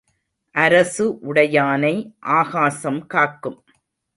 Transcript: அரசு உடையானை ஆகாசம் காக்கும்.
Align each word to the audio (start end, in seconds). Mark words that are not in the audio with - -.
அரசு 0.55 1.05
உடையானை 1.29 1.93
ஆகாசம் 2.19 3.01
காக்கும். 3.07 3.59